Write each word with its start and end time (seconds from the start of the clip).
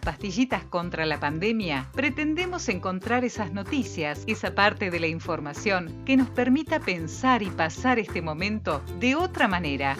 pastillitas 0.00 0.64
contra 0.64 1.06
la 1.06 1.20
pandemia, 1.20 1.88
pretendemos 1.92 2.68
encontrar 2.68 3.24
esas 3.24 3.52
noticias, 3.52 4.22
esa 4.26 4.54
parte 4.54 4.90
de 4.90 5.00
la 5.00 5.06
información 5.06 6.04
que 6.04 6.16
nos 6.16 6.28
permita 6.30 6.80
pensar 6.80 7.42
y 7.42 7.50
pasar 7.50 7.98
este 7.98 8.22
momento 8.22 8.82
de 8.98 9.14
otra 9.16 9.48
manera. 9.48 9.96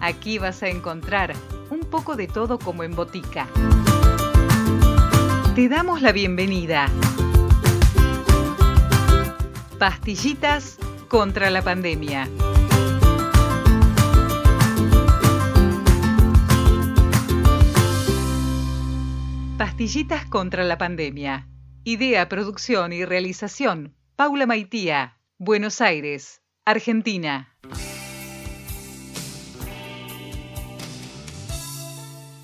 Aquí 0.00 0.38
vas 0.38 0.62
a 0.62 0.68
encontrar 0.68 1.32
un 1.70 1.80
poco 1.80 2.16
de 2.16 2.26
todo 2.26 2.58
como 2.58 2.82
en 2.82 2.94
botica. 2.94 3.46
Te 5.54 5.68
damos 5.68 6.02
la 6.02 6.12
bienvenida. 6.12 6.88
Pastillitas 9.78 10.78
contra 11.08 11.50
la 11.50 11.62
pandemia. 11.62 12.28
Pastillitas 19.62 20.26
contra 20.26 20.64
la 20.64 20.76
pandemia. 20.76 21.46
Idea, 21.84 22.28
producción 22.28 22.92
y 22.92 23.04
realización. 23.04 23.94
Paula 24.16 24.44
Maitía, 24.44 25.20
Buenos 25.38 25.80
Aires, 25.80 26.42
Argentina. 26.64 27.56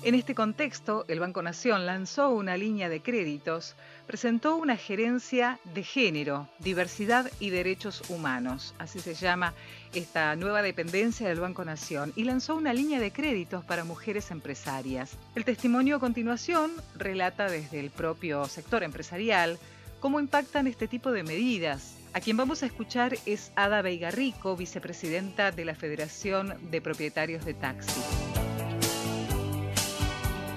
En 0.01 0.15
este 0.15 0.33
contexto, 0.33 1.03
el 1.09 1.19
Banco 1.19 1.41
Nación 1.41 1.85
lanzó 1.85 2.29
una 2.29 2.55
línea 2.55 2.87
de 2.87 3.01
créditos, 3.01 3.75
presentó 4.09 4.55
una 4.55 4.75
gerencia 4.75 5.59
de 5.75 5.83
género, 5.83 6.49
diversidad 6.57 7.29
y 7.39 7.51
derechos 7.51 8.01
humanos, 8.09 8.73
así 8.79 8.99
se 8.99 9.13
llama 9.13 9.53
esta 9.93 10.35
nueva 10.35 10.63
dependencia 10.63 11.27
del 11.27 11.41
Banco 11.41 11.63
Nación, 11.63 12.11
y 12.15 12.23
lanzó 12.23 12.55
una 12.55 12.73
línea 12.73 12.99
de 12.99 13.11
créditos 13.11 13.63
para 13.63 13.83
mujeres 13.83 14.31
empresarias. 14.31 15.11
El 15.35 15.45
testimonio 15.45 15.97
a 15.97 15.99
continuación 15.99 16.71
relata 16.95 17.51
desde 17.51 17.79
el 17.79 17.91
propio 17.91 18.47
sector 18.47 18.81
empresarial 18.81 19.59
cómo 19.99 20.19
impactan 20.19 20.65
este 20.65 20.87
tipo 20.87 21.11
de 21.11 21.21
medidas. 21.21 21.93
A 22.13 22.19
quien 22.19 22.35
vamos 22.35 22.63
a 22.63 22.65
escuchar 22.65 23.15
es 23.27 23.51
Ada 23.55 23.83
Veigarrico, 23.83 24.55
vicepresidenta 24.57 25.51
de 25.51 25.65
la 25.65 25.75
Federación 25.75 26.57
de 26.71 26.81
Propietarios 26.81 27.45
de 27.45 27.53
Taxi 27.53 28.01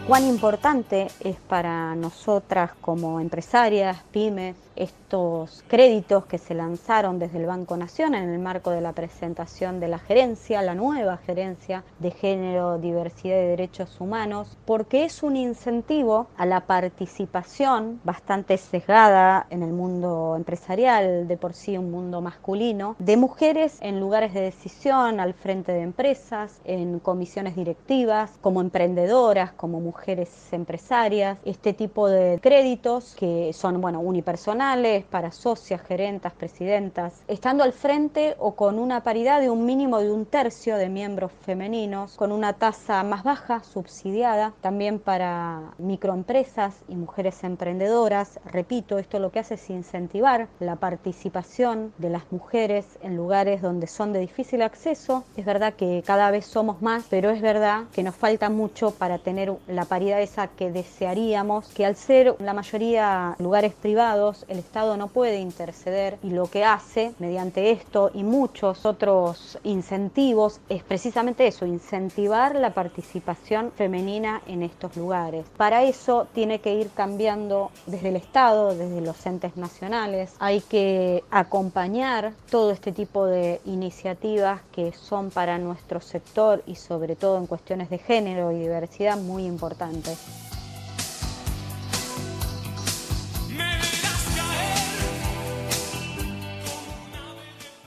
cuán 0.06 0.26
importante 0.26 1.06
es 1.20 1.36
para 1.36 1.94
nosotras 1.94 2.72
como 2.80 3.20
empresarias, 3.20 3.98
pymes, 4.10 4.56
estos 4.74 5.62
créditos 5.68 6.24
que 6.24 6.38
se 6.38 6.54
lanzaron 6.54 7.18
desde 7.18 7.38
el 7.38 7.46
Banco 7.46 7.76
Nación 7.76 8.14
en 8.14 8.30
el 8.30 8.38
marco 8.38 8.70
de 8.70 8.80
la 8.80 8.92
presentación 8.92 9.80
de 9.80 9.88
la 9.88 9.98
gerencia, 9.98 10.62
la 10.62 10.74
nueva 10.74 11.18
gerencia 11.18 11.84
de 11.98 12.10
género, 12.10 12.78
diversidad 12.78 13.36
y 13.36 13.46
derechos 13.48 14.00
humanos, 14.00 14.56
porque 14.64 15.04
es 15.04 15.22
un 15.22 15.36
incentivo 15.36 16.28
a 16.36 16.46
la 16.46 16.60
participación 16.60 18.00
bastante 18.02 18.56
sesgada 18.56 19.46
en 19.50 19.62
el 19.62 19.72
mundo 19.72 20.34
empresarial, 20.36 21.28
de 21.28 21.36
por 21.36 21.52
sí 21.52 21.76
un 21.76 21.90
mundo 21.90 22.22
masculino, 22.22 22.96
de 22.98 23.16
mujeres 23.18 23.76
en 23.82 24.00
lugares 24.00 24.32
de 24.32 24.40
decisión, 24.40 25.20
al 25.20 25.34
frente 25.34 25.72
de 25.72 25.82
empresas, 25.82 26.60
en 26.64 26.98
comisiones 26.98 27.56
directivas, 27.56 28.32
como 28.40 28.62
emprendedoras, 28.62 29.52
como 29.52 29.80
mujeres 29.80 29.91
empresarias, 30.52 31.38
este 31.44 31.72
tipo 31.72 32.08
de 32.08 32.38
créditos 32.42 33.14
que 33.14 33.52
son, 33.52 33.80
bueno, 33.80 34.00
unipersonales, 34.00 35.04
para 35.04 35.30
socias, 35.32 35.80
gerentas, 35.82 36.32
presidentas, 36.32 37.22
estando 37.28 37.64
al 37.64 37.72
frente 37.72 38.34
o 38.38 38.54
con 38.54 38.78
una 38.78 39.02
paridad 39.02 39.40
de 39.40 39.50
un 39.50 39.64
mínimo 39.64 39.98
de 40.00 40.10
un 40.10 40.26
tercio 40.26 40.76
de 40.76 40.88
miembros 40.88 41.32
femeninos, 41.44 42.16
con 42.16 42.32
una 42.32 42.52
tasa 42.54 43.02
más 43.02 43.22
baja, 43.24 43.62
subsidiada, 43.62 44.52
también 44.60 44.98
para 44.98 45.74
microempresas 45.78 46.74
y 46.88 46.96
mujeres 46.96 47.44
emprendedoras. 47.44 48.40
Repito, 48.44 48.98
esto 48.98 49.18
lo 49.18 49.30
que 49.30 49.40
hace 49.40 49.54
es 49.54 49.70
incentivar 49.70 50.48
la 50.60 50.76
participación 50.76 51.92
de 51.98 52.10
las 52.10 52.30
mujeres 52.30 52.98
en 53.02 53.16
lugares 53.16 53.62
donde 53.62 53.86
son 53.86 54.12
de 54.12 54.20
difícil 54.20 54.62
acceso. 54.62 55.24
Es 55.36 55.44
verdad 55.44 55.74
que 55.74 56.02
cada 56.06 56.30
vez 56.30 56.46
somos 56.46 56.82
más, 56.82 57.04
pero 57.08 57.30
es 57.30 57.40
verdad 57.40 57.84
que 57.92 58.02
nos 58.02 58.14
falta 58.14 58.50
mucho 58.50 58.92
para 58.92 59.18
tener 59.18 59.52
la 59.66 59.81
paridad 59.84 60.20
esa 60.20 60.48
que 60.48 60.70
desearíamos, 60.70 61.68
que 61.68 61.86
al 61.86 61.96
ser 61.96 62.36
la 62.38 62.54
mayoría 62.54 63.36
lugares 63.38 63.74
privados, 63.74 64.44
el 64.48 64.58
Estado 64.58 64.96
no 64.96 65.08
puede 65.08 65.38
interceder 65.38 66.18
y 66.22 66.30
lo 66.30 66.46
que 66.46 66.64
hace 66.64 67.14
mediante 67.18 67.70
esto 67.70 68.10
y 68.14 68.24
muchos 68.24 68.86
otros 68.86 69.58
incentivos 69.64 70.60
es 70.68 70.82
precisamente 70.82 71.46
eso, 71.46 71.66
incentivar 71.66 72.54
la 72.54 72.74
participación 72.74 73.72
femenina 73.72 74.42
en 74.46 74.62
estos 74.62 74.96
lugares. 74.96 75.44
Para 75.56 75.82
eso 75.84 76.26
tiene 76.32 76.60
que 76.60 76.74
ir 76.74 76.90
cambiando 76.94 77.70
desde 77.86 78.08
el 78.10 78.16
Estado, 78.16 78.74
desde 78.74 79.00
los 79.00 79.24
entes 79.26 79.56
nacionales, 79.56 80.34
hay 80.38 80.60
que 80.60 81.24
acompañar 81.30 82.32
todo 82.50 82.70
este 82.70 82.92
tipo 82.92 83.26
de 83.26 83.60
iniciativas 83.64 84.60
que 84.72 84.92
son 84.92 85.30
para 85.30 85.58
nuestro 85.58 86.00
sector 86.00 86.62
y 86.66 86.76
sobre 86.76 87.16
todo 87.16 87.38
en 87.38 87.46
cuestiones 87.46 87.90
de 87.90 87.98
género 87.98 88.52
y 88.52 88.58
diversidad 88.58 89.16
muy 89.16 89.44
importantes. 89.44 89.71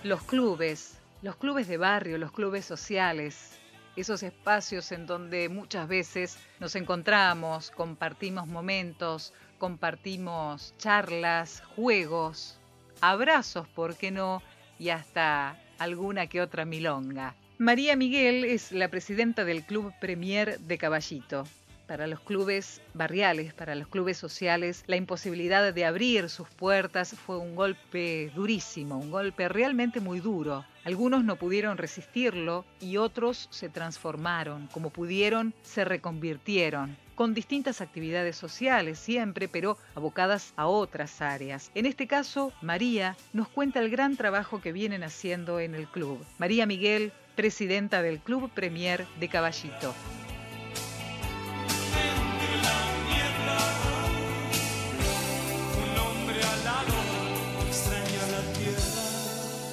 Los 0.06 0.22
clubes, 0.22 1.00
los 1.24 1.36
clubes 1.36 1.68
de 1.68 1.78
barrio, 1.78 2.20
los 2.20 2.32
clubes 2.32 2.64
sociales, 2.64 3.58
esos 3.96 4.22
espacios 4.22 4.92
en 4.92 5.08
donde 5.08 5.50
muchas 5.50 5.88
veces 5.88 6.38
nos 6.60 6.76
encontramos, 6.76 7.72
compartimos 7.72 8.48
momentos, 8.48 9.34
compartimos 9.58 10.76
charlas, 10.78 11.64
juegos, 11.76 12.60
abrazos, 13.02 13.68
¿por 13.70 13.96
qué 13.96 14.12
no? 14.12 14.44
Y 14.78 14.90
hasta 14.90 15.60
alguna 15.80 16.28
que 16.28 16.42
otra 16.42 16.66
milonga. 16.66 17.34
María 17.58 17.96
Miguel 17.96 18.46
es 18.46 18.72
la 18.72 18.90
presidenta 18.90 19.44
del 19.44 19.64
Club 19.64 19.92
Premier 20.00 20.60
de 20.60 20.78
Caballito 20.78 21.46
para 21.88 22.08
los 22.08 22.20
clubes 22.20 22.82
barriales, 22.94 23.54
para 23.54 23.76
los 23.76 23.88
clubes 23.88 24.18
sociales, 24.18 24.84
la 24.88 24.96
imposibilidad 24.96 25.74
de 25.74 25.86
abrir 25.86 26.30
sus 26.30 26.50
puertas 26.50 27.16
fue 27.26 27.38
un 27.38 27.56
golpe 27.56 28.32
durísimo, 28.36 28.98
un 28.98 29.12
golpe 29.12 29.48
realmente 29.50 30.00
muy 30.00 30.20
duro. 30.20 30.66
Algunos 30.84 31.24
no 31.24 31.36
pudieron 31.38 31.78
resistirlo 31.78 32.66
y 32.80 32.98
otros 32.98 33.48
se 33.52 33.70
transformaron, 33.70 34.68
como 34.68 34.90
pudieron, 34.90 35.54
se 35.64 35.86
reconvirtieron 35.86 36.98
con 37.16 37.34
distintas 37.34 37.82
actividades 37.82 38.36
sociales 38.36 39.00
siempre, 39.00 39.48
pero 39.48 39.78
abocadas 39.96 40.54
a 40.58 40.68
otras 40.68 41.22
áreas. 41.22 41.72
En 41.74 41.86
este 41.86 42.08
caso, 42.08 42.52
María 42.62 43.16
nos 43.34 43.48
cuenta 43.48 43.80
el 43.80 43.90
gran 43.90 44.18
trabajo 44.18 44.62
que 44.62 44.74
vienen 44.74 45.04
haciendo 45.04 45.60
en 45.60 45.76
el 45.76 45.88
club. 45.88 46.24
María 46.38 46.66
Miguel, 46.66 47.14
presidenta 47.36 48.02
del 48.02 48.20
Club 48.20 48.52
Premier 48.54 49.06
de 49.20 49.30
Caballito. 49.30 49.94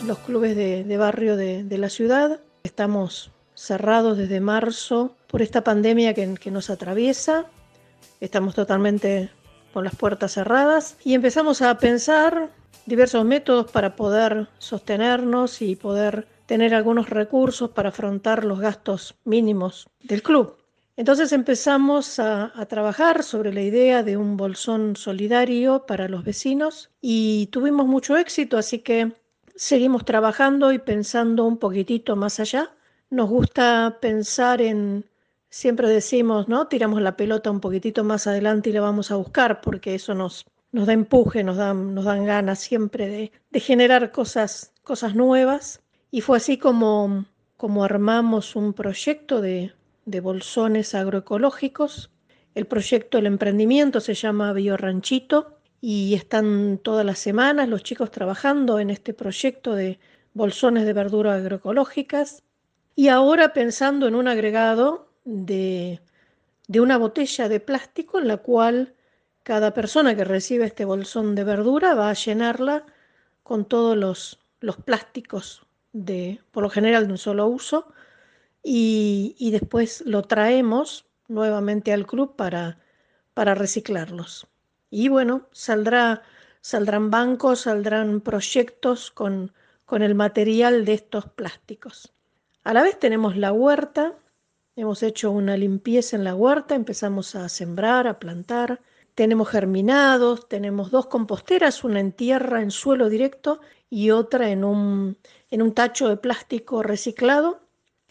Los 0.07 0.19
clubes 0.19 0.57
de, 0.57 0.97
barrio 0.97 1.37
de, 1.37 1.79
la 1.79 1.89
ciudad. 1.89 2.41
Estamos 2.63 3.31
cerrados 3.55 4.19
desde 4.19 4.41
marzo 4.41 5.17
por 5.29 5.43
esta 5.43 5.63
pandemia 5.63 6.15
que, 6.15 6.51
nos 6.51 6.71
atraviesa. 6.71 7.47
Estamos 8.21 8.55
totalmente 8.55 9.31
con 9.73 9.85
las 9.85 9.95
puertas 9.95 10.33
cerradas 10.33 10.97
y 11.05 11.15
empezamos 11.15 11.63
a 11.63 11.77
pensar 11.79 12.51
diversos 12.87 13.25
métodos 13.25 13.71
para 13.71 13.97
poder 13.97 14.49
sostenernos 14.59 15.63
y 15.63 15.77
poder 15.77 16.27
tener 16.47 16.75
algunos 16.75 17.09
recursos 17.09 17.71
para 17.71 17.91
afrontar 17.91 18.45
los 18.45 18.61
gastos 18.61 19.15
mínimos 19.25 19.89
del 20.03 20.23
club. 20.23 20.57
Entonces 20.97 21.33
empezamos 21.33 22.19
a, 22.19 22.53
trabajar 22.69 23.23
sobre 23.23 23.53
la 23.53 23.63
idea 23.63 24.03
de 24.03 24.17
un 24.17 24.37
bolsón 24.37 24.95
solidario 24.95 25.87
para 25.87 26.07
los 26.09 26.23
vecinos 26.23 26.91
y 27.01 27.47
tuvimos 27.47 27.87
mucho 27.87 28.17
éxito, 28.17 28.59
así 28.59 28.81
que 28.81 29.13
seguimos 29.57 30.05
trabajando 30.05 30.73
y 30.73 30.79
pensando 30.79 31.45
un 31.45 31.59
poquitito 31.59 32.17
más 32.17 32.41
allá. 32.41 32.75
Nos 33.11 33.29
gusta 33.29 33.99
pensar 34.01 34.63
en, 34.63 35.05
siempre 35.51 35.89
decimos, 35.89 36.49
¿no? 36.49 36.69
Tiramos 36.69 37.03
la 37.03 37.17
pelota 37.17 37.51
un 37.51 37.61
poquitito 37.61 38.05
más 38.05 38.27
adelante 38.27 38.71
y 38.71 38.73
la 38.73 38.81
vamos 38.81 39.11
a 39.11 39.17
buscar 39.17 39.61
porque 39.61 39.95
eso 39.95 40.15
nos, 40.15 40.47
nos 40.73 40.87
da 40.87 40.93
empuje, 40.93 41.45
nos 41.45 41.57
dan, 41.57 41.95
nos 41.95 42.05
dan 42.05 42.25
ganas 42.25 42.59
siempre 42.61 43.09
de, 43.09 43.33
de 43.51 43.61
generar 43.61 44.13
cosas, 44.13 44.73
cosas 44.83 45.15
nuevas. 45.15 45.81
Y 46.11 46.21
fue 46.21 46.39
así 46.39 46.59
como, 46.59 47.27
como 47.57 47.85
armamos 47.85 48.57
un 48.57 48.73
proyecto 48.73 49.41
de, 49.41 49.73
de 50.05 50.21
bolsones 50.21 50.95
agroecológicos. 50.95 52.11
El 52.55 52.67
proyecto, 52.67 53.19
el 53.19 53.27
emprendimiento 53.27 54.01
se 54.01 54.15
llama 54.15 54.53
Bioranchito 54.53 55.59
y 55.83 56.15
están 56.15 56.79
todas 56.79 57.05
las 57.05 57.19
semanas 57.19 57.69
los 57.69 57.83
chicos 57.83 58.11
trabajando 58.11 58.81
en 58.81 58.89
este 58.89 59.13
proyecto 59.13 59.75
de 59.75 59.99
bolsones 60.33 60.87
de 60.87 60.95
verduras 60.95 61.41
agroecológicas 61.41 62.43
y 62.97 63.09
ahora 63.09 63.53
pensando 63.53 64.09
en 64.09 64.15
un 64.15 64.29
agregado 64.29 65.09
de 65.25 66.01
de 66.73 66.81
una 66.81 66.97
botella 66.97 67.49
de 67.51 67.61
plástico 67.61 68.19
en 68.19 68.29
la 68.29 68.39
cual 68.39 68.95
cada 69.43 69.75
persona 69.75 70.17
que 70.17 70.25
recibe 70.25 70.65
este 70.65 70.87
bolsón 70.87 71.35
de 71.35 71.45
verdura 71.45 71.95
va 71.95 72.09
a 72.09 72.15
llenarla 72.15 72.87
con 73.43 73.67
todos 73.67 73.95
los, 73.95 74.41
los 74.61 74.77
plásticos 74.77 75.67
de, 75.93 76.41
por 76.51 76.63
lo 76.63 76.71
general 76.71 77.07
de 77.07 77.13
un 77.13 77.19
solo 77.19 77.47
uso, 77.47 77.93
y, 78.63 79.35
y 79.39 79.51
después 79.51 80.03
lo 80.07 80.23
traemos 80.23 81.05
nuevamente 81.29 81.93
al 81.93 82.07
club 82.07 82.37
para, 82.37 82.79
para 83.35 83.55
reciclarlos. 83.55 84.47
Y 84.95 85.09
bueno, 85.09 85.49
saldrá, 85.53 86.23
saldrán 86.61 87.11
bancos, 87.11 87.61
saldrán 87.63 88.21
proyectos 88.21 89.11
con, 89.11 89.51
con 89.87 90.03
el 90.03 90.15
material 90.15 90.85
de 90.85 90.93
estos 90.93 91.25
plásticos. 91.31 92.13
A 92.63 92.75
la 92.75 92.83
vez 92.83 92.99
tenemos 92.99 93.39
la 93.39 93.53
huerta, 93.53 94.19
hemos 94.77 95.03
hecho 95.03 95.31
una 95.31 95.57
limpieza 95.57 96.15
en 96.15 96.25
la 96.25 96.35
huerta, 96.35 96.75
empezamos 96.75 97.35
a 97.35 97.49
sembrar, 97.49 98.07
a 98.07 98.19
plantar, 98.19 98.83
tenemos 99.15 99.49
germinados, 99.49 100.47
tenemos 100.47 100.91
dos 100.91 101.07
composteras, 101.07 101.85
una 101.85 101.99
en 101.99 102.13
tierra, 102.13 102.61
en 102.61 102.71
suelo 102.71 103.09
directo 103.09 103.63
y 103.89 104.11
otra 104.11 104.51
en 104.51 104.63
un, 104.63 105.17
en 105.51 105.63
un 105.63 105.73
tacho 105.73 106.11
de 106.11 106.19
plástico 106.19 106.83
reciclado. 106.83 107.63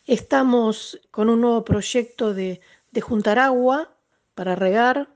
Estamos 0.08 1.00
con 1.12 1.30
un 1.30 1.42
nuevo 1.42 1.64
proyecto 1.64 2.34
de, 2.34 2.60
de 2.90 3.02
juntar 3.02 3.38
agua 3.38 3.94
para 4.34 4.56
regar. 4.56 5.10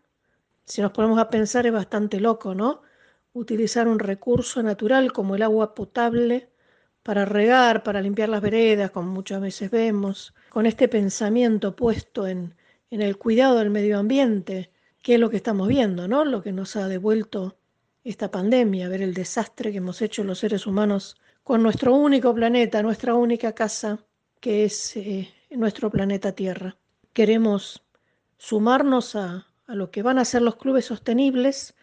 Si 0.66 0.82
nos 0.82 0.92
ponemos 0.92 1.20
a 1.20 1.30
pensar 1.30 1.66
es 1.66 1.74
bastante 1.74 2.20
loco, 2.20 2.56
¿no? 2.56 2.82
Utilizar 3.34 3.88
un 3.88 4.00
recurso 4.00 4.64
natural 4.64 5.12
como 5.12 5.36
el 5.36 5.44
agua 5.44 5.76
potable 5.76 6.50
para 7.04 7.26
regar, 7.26 7.84
para 7.84 8.02
limpiar 8.02 8.30
las 8.30 8.42
veredas, 8.42 8.92
como 8.92 9.12
muchas 9.12 9.42
veces 9.42 9.70
vemos, 9.72 10.34
con 10.50 10.66
este 10.66 10.88
pensamiento 10.88 11.76
puesto 11.76 12.28
en, 12.28 12.56
en 12.90 13.02
el 13.02 13.18
cuidado 13.18 13.60
del 13.60 13.70
medio 13.70 14.00
ambiente, 14.00 14.72
que 15.04 15.16
es 15.16 15.20
lo 15.20 15.30
que 15.30 15.38
estamos 15.38 15.68
viendo, 15.68 16.08
¿no? 16.08 16.26
Lo 16.26 16.42
que 16.42 16.52
nos 16.52 16.76
ha 16.76 16.88
devuelto 16.88 17.58
esta 18.04 18.32
pandemia, 18.32 18.90
ver 18.90 19.02
el 19.02 19.14
desastre 19.14 19.72
que 19.72 19.78
hemos 19.78 20.02
hecho 20.02 20.24
los 20.24 20.40
seres 20.40 20.66
humanos 20.66 21.18
con 21.44 21.62
nuestro 21.62 21.96
único 21.96 22.34
planeta, 22.34 22.82
nuestra 22.82 23.14
única 23.14 23.54
casa, 23.54 24.00
que 24.40 24.66
es 24.66 24.98
eh, 24.98 25.32
nuestro 25.52 25.90
planeta 25.92 26.32
Tierra 26.32 26.76
queremos 27.16 27.82
sumarnos 28.38 29.16
a, 29.16 29.48
lo 29.74 29.90
que 29.90 30.04
van 30.04 30.20
a 30.20 30.26
ser 30.26 30.42
los 30.42 30.58
clubes 30.58 30.86
sostenibles 30.86 31.76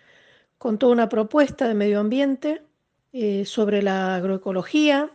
con 0.58 0.78
toda 0.78 0.92
una 0.92 1.08
propuesta 1.08 1.66
de 1.66 1.74
medio 1.74 1.98
ambiente 1.98 2.62
eh, 3.12 3.44
sobre 3.44 3.82
la 3.82 4.14
agroecología, 4.14 5.10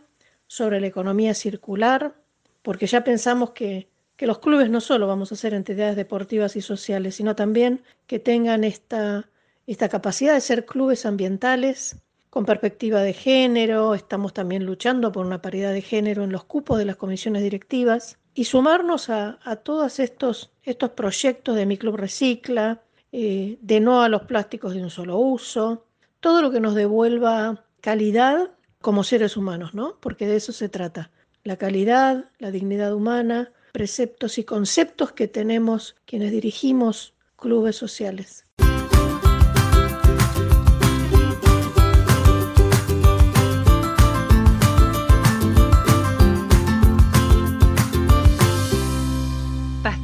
sobre 0.46 0.80
la 0.80 0.86
economía 0.86 1.34
circular, 1.34 2.14
porque 2.62 2.86
ya 2.86 3.02
pensamos 3.02 3.50
que, 3.52 3.88
que, 4.16 4.26
los 4.26 4.40
clubes 4.40 4.68
no 4.68 4.80
solo 4.80 5.06
vamos 5.06 5.32
a 5.32 5.36
ser 5.36 5.54
entidades 5.54 5.96
deportivas 5.96 6.54
y 6.56 6.60
sociales, 6.60 7.14
sino 7.14 7.34
también 7.34 7.82
que 8.06 8.18
tengan 8.18 8.64
esta, 8.64 9.30
esta 9.66 9.88
capacidad 9.88 10.34
de 10.34 10.40
ser 10.40 10.66
clubes 10.66 11.06
ambientales 11.06 11.96
con 12.30 12.44
perspectiva 12.44 13.00
de 13.00 13.14
género, 13.14 13.94
estamos 13.94 14.34
también 14.34 14.66
luchando 14.66 15.12
por 15.12 15.24
una 15.24 15.40
paridad 15.40 15.72
de 15.72 15.80
género 15.80 16.24
en 16.24 16.32
los 16.32 16.44
cupos 16.44 16.78
de 16.78 16.84
las 16.84 16.96
comisiones 16.96 17.42
directivas 17.42 18.18
y 18.38 18.44
sumarnos 18.44 19.10
a, 19.10 19.36
todos 19.64 19.98
estos, 19.98 20.52
estos 20.62 20.90
proyectos 20.90 21.56
de 21.56 21.66
Mi 21.66 21.76
Club 21.76 21.96
Recicla, 21.96 22.80
eh, 23.10 23.58
de 23.60 23.80
no 23.80 24.00
a 24.00 24.08
los 24.08 24.22
plásticos 24.22 24.74
de 24.74 24.80
un 24.80 24.90
solo 24.90 25.18
uso, 25.18 25.86
todo 26.20 26.40
lo 26.40 26.52
que 26.52 26.60
nos 26.60 26.76
devuelva 26.76 27.64
calidad 27.80 28.52
como 28.80 29.02
seres 29.02 29.36
humanos, 29.36 29.74
¿no? 29.74 29.96
Porque 29.98 30.28
de 30.28 30.36
eso 30.36 30.52
se 30.52 30.68
trata. 30.68 31.10
La 31.42 31.56
calidad, 31.56 32.30
la 32.38 32.52
dignidad 32.52 32.94
humana, 32.94 33.50
preceptos 33.72 34.38
y 34.38 34.44
conceptos 34.44 35.10
que 35.10 35.26
tenemos 35.26 35.96
quienes 36.06 36.30
dirigimos 36.30 37.14
clubes 37.34 37.74
sociales. 37.74 38.44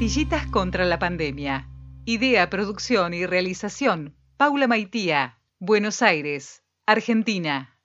Pastillitas 0.04 0.46
contra 0.48 0.84
la 0.84 0.98
pandemia. 0.98 1.70
Idea, 2.04 2.50
producción 2.50 3.14
y 3.14 3.24
realización. 3.24 4.14
Paula 4.36 4.66
Maitía, 4.66 5.38
Buenos 5.58 6.02
Aires, 6.02 6.62
Argentina. 6.84 7.73